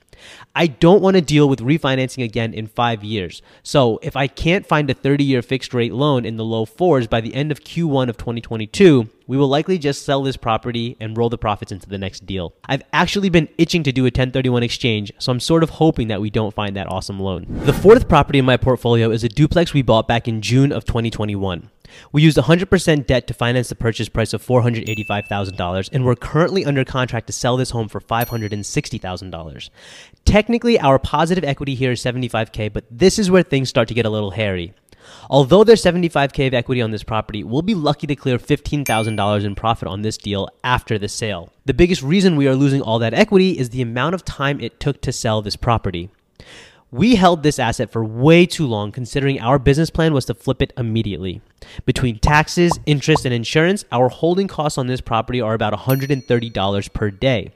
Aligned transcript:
I 0.53 0.67
don't 0.67 1.01
want 1.01 1.15
to 1.15 1.21
deal 1.21 1.49
with 1.49 1.59
refinancing 1.59 2.23
again 2.23 2.53
in 2.53 2.67
five 2.67 3.03
years. 3.03 3.41
So 3.63 3.99
if 4.01 4.15
I 4.15 4.27
can't 4.27 4.65
find 4.65 4.89
a 4.89 4.93
30 4.93 5.23
year 5.23 5.41
fixed 5.41 5.73
rate 5.73 5.93
loan 5.93 6.25
in 6.25 6.37
the 6.37 6.45
low 6.45 6.65
fours 6.65 7.07
by 7.07 7.21
the 7.21 7.33
end 7.33 7.51
of 7.51 7.61
Q1 7.61 8.09
of 8.09 8.17
2022, 8.17 9.09
we 9.27 9.37
will 9.37 9.47
likely 9.47 9.77
just 9.77 10.03
sell 10.03 10.21
this 10.21 10.37
property 10.37 10.95
and 10.99 11.17
roll 11.17 11.29
the 11.29 11.37
profits 11.37 11.71
into 11.71 11.89
the 11.89 11.97
next 11.97 12.25
deal. 12.25 12.53
I've 12.65 12.83
actually 12.93 13.29
been 13.29 13.49
itching 13.57 13.83
to 13.83 13.91
do 13.91 14.03
a 14.03 14.05
1031 14.05 14.63
exchange, 14.63 15.11
so 15.17 15.31
I'm 15.31 15.39
sort 15.39 15.63
of 15.63 15.71
hoping 15.71 16.09
that 16.09 16.21
we 16.21 16.29
don't 16.29 16.53
find 16.53 16.75
that 16.75 16.91
awesome 16.91 17.19
loan. 17.19 17.45
The 17.49 17.73
fourth 17.73 18.07
property 18.07 18.39
in 18.39 18.45
my 18.45 18.57
portfolio 18.57 19.09
is 19.09 19.23
a 19.23 19.29
duplex 19.29 19.73
we 19.73 19.81
bought 19.81 20.07
back 20.07 20.27
in 20.27 20.41
June 20.41 20.71
of 20.71 20.85
2021. 20.85 21.69
We 22.11 22.21
used 22.21 22.37
100% 22.37 23.07
debt 23.07 23.27
to 23.27 23.33
finance 23.33 23.69
the 23.69 23.75
purchase 23.75 24.09
price 24.09 24.33
of 24.33 24.45
$485,000, 24.45 25.89
and 25.91 26.05
we're 26.05 26.15
currently 26.15 26.65
under 26.65 26.85
contract 26.85 27.27
to 27.27 27.33
sell 27.33 27.57
this 27.57 27.71
home 27.71 27.87
for 27.87 27.99
$560,000. 27.99 29.69
Technically, 30.25 30.79
our 30.79 30.99
positive 30.99 31.43
equity 31.43 31.75
here 31.75 31.91
is 31.91 32.03
75K, 32.03 32.71
but 32.71 32.85
this 32.89 33.19
is 33.19 33.31
where 33.31 33.43
things 33.43 33.69
start 33.69 33.87
to 33.87 33.93
get 33.93 34.05
a 34.05 34.09
little 34.09 34.31
hairy. 34.31 34.73
Although 35.29 35.63
there's 35.63 35.83
75k 35.83 36.47
of 36.47 36.53
equity 36.53 36.81
on 36.81 36.91
this 36.91 37.03
property, 37.03 37.43
we'll 37.43 37.61
be 37.61 37.75
lucky 37.75 38.07
to 38.07 38.15
clear 38.15 38.37
$15,000 38.37 39.43
in 39.43 39.55
profit 39.55 39.87
on 39.87 40.01
this 40.01 40.17
deal 40.17 40.49
after 40.63 40.97
the 40.97 41.07
sale. 41.07 41.51
The 41.65 41.73
biggest 41.73 42.01
reason 42.01 42.35
we 42.35 42.47
are 42.47 42.55
losing 42.55 42.81
all 42.81 42.99
that 42.99 43.13
equity 43.13 43.57
is 43.57 43.69
the 43.69 43.81
amount 43.81 44.15
of 44.15 44.25
time 44.25 44.59
it 44.59 44.79
took 44.79 45.01
to 45.01 45.11
sell 45.11 45.41
this 45.41 45.55
property. 45.55 46.09
We 46.95 47.15
held 47.15 47.43
this 47.43 47.59
asset 47.59 47.91
for 47.91 48.05
way 48.05 48.45
too 48.45 48.65
long 48.65 48.93
considering 48.93 49.41
our 49.41 49.59
business 49.59 49.89
plan 49.89 50.13
was 50.13 50.23
to 50.25 50.33
flip 50.33 50.61
it 50.61 50.71
immediately. 50.77 51.41
Between 51.85 52.19
taxes, 52.19 52.79
interest, 52.85 53.25
and 53.25 53.33
insurance, 53.33 53.83
our 53.91 54.07
holding 54.07 54.47
costs 54.47 54.77
on 54.77 54.87
this 54.87 55.01
property 55.01 55.41
are 55.41 55.53
about 55.53 55.73
$130 55.73 56.93
per 56.93 57.11
day. 57.11 57.51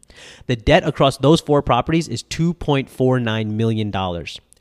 The 0.47 0.57
debt 0.57 0.87
across 0.87 1.19
those 1.19 1.41
four 1.41 1.63
properties 1.63 2.09
is 2.09 2.23
$2.49 2.25 3.51
million. 3.51 3.95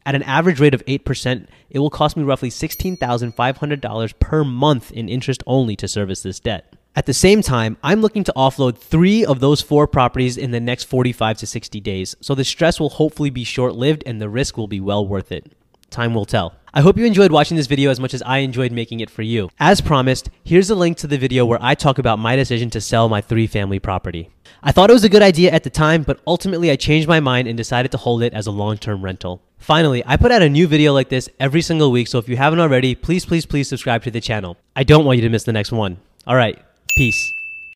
At 0.08 0.16
an 0.16 0.24
average 0.24 0.60
rate 0.60 0.76
of 0.76 0.86
8%, 0.86 1.48
it 1.70 1.80
will 1.80 1.90
cost 1.90 2.16
me 2.16 2.24
roughly 2.24 2.50
$16,500 2.50 4.20
per 4.20 4.44
month 4.44 4.92
in 4.92 5.10
interest 5.10 5.44
only 5.48 5.76
to 5.78 5.88
service 5.88 6.22
this 6.22 6.40
debt. 6.40 6.76
At 6.98 7.08
the 7.08 7.14
same 7.14 7.42
time, 7.42 7.78
I'm 7.84 8.02
looking 8.02 8.24
to 8.24 8.34
offload 8.38 8.78
three 8.78 9.26
of 9.26 9.42
those 9.42 9.62
four 9.62 9.86
properties 9.86 10.38
in 10.38 10.52
the 10.52 10.62
next 10.62 10.86
45 10.86 11.40
to 11.40 11.48
60 11.48 11.82
days, 11.82 12.16
so 12.22 12.36
the 12.36 12.46
stress 12.46 12.80
will 12.80 12.92
hopefully 12.92 13.30
be 13.30 13.44
short 13.44 13.76
lived 13.76 14.04
and 14.06 14.22
the 14.22 14.30
risk 14.30 14.56
will 14.56 14.68
be 14.68 14.80
well 14.80 15.06
worth 15.06 15.32
it. 15.32 15.52
Time 15.96 16.14
will 16.14 16.26
tell. 16.26 16.54
I 16.74 16.82
hope 16.82 16.98
you 16.98 17.06
enjoyed 17.06 17.32
watching 17.32 17.56
this 17.56 17.68
video 17.68 17.90
as 17.90 18.02
much 18.02 18.14
as 18.14 18.22
I 18.24 18.40
enjoyed 18.40 18.74
making 18.74 19.00
it 19.00 19.10
for 19.10 19.22
you. 19.22 19.50
As 19.62 19.80
promised, 19.80 20.30
here's 20.44 20.70
a 20.70 20.76
link 20.76 20.98
to 20.98 21.08
the 21.08 21.18
video 21.18 21.46
where 21.46 21.58
I 21.62 21.74
talk 21.74 22.00
about 22.00 22.20
my 22.20 22.36
decision 22.36 22.70
to 22.72 22.82
sell 22.82 23.08
my 23.08 23.22
three 23.22 23.48
family 23.48 23.80
property. 23.80 24.30
I 24.62 24.74
thought 24.74 24.90
it 24.90 24.94
was 24.94 25.06
a 25.06 25.10
good 25.10 25.22
idea 25.22 25.52
at 25.52 25.64
the 25.64 25.70
time, 25.70 26.04
but 26.04 26.20
ultimately 26.28 26.70
I 26.70 26.76
changed 26.76 27.08
my 27.08 27.22
mind 27.22 27.48
and 27.48 27.56
decided 27.56 27.94
to 27.94 27.98
hold 27.98 28.24
it 28.24 28.34
as 28.34 28.46
a 28.46 28.52
long 28.52 28.78
term 28.78 29.06
rental. 29.06 29.42
Finally, 29.58 30.04
I 30.06 30.18
put 30.18 30.34
out 30.34 30.42
a 30.42 30.50
new 30.50 30.68
video 30.68 30.92
like 30.92 31.08
this 31.08 31.30
every 31.40 31.62
single 31.62 31.94
week, 31.94 32.10
so 32.10 32.20
if 32.20 32.28
you 32.28 32.36
haven't 32.36 32.60
already, 32.60 32.94
please, 32.94 33.26
please, 33.26 33.46
please 33.46 33.70
subscribe 33.70 34.04
to 34.04 34.12
the 34.12 34.20
channel. 34.20 34.58
I 34.76 34.84
don't 34.84 35.06
want 35.06 35.16
you 35.16 35.24
to 35.24 35.30
miss 35.30 35.46
the 35.46 35.54
next 35.54 35.72
one. 35.72 35.96
All 36.28 36.36
right, 36.36 36.62
peace. 36.98 37.32